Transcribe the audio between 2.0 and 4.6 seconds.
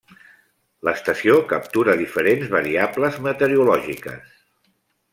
diferents variables meteorològiques.